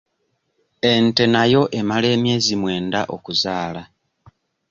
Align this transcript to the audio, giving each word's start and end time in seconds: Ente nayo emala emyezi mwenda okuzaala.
Ente 0.93 1.23
nayo 1.33 1.61
emala 1.79 2.07
emyezi 2.15 2.53
mwenda 2.61 2.99
okuzaala. 3.15 3.83